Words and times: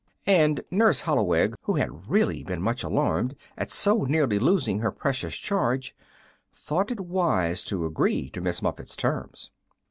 And 0.25 0.63
Nurse 0.71 1.01
Holloweg, 1.01 1.53
who 1.61 1.75
had 1.75 2.09
really 2.09 2.43
been 2.43 2.59
much 2.59 2.81
alarmed 2.83 3.35
at 3.55 3.69
so 3.69 4.01
nearly 4.05 4.39
losing 4.39 4.79
her 4.79 4.91
precious 4.91 5.35
charge, 5.37 5.95
thought 6.51 6.89
it 6.89 7.01
wise 7.01 7.63
to 7.65 7.85
agree 7.85 8.31
to 8.31 8.41
Miss 8.41 8.63
Muffet's 8.63 8.95
terms. 8.95 9.51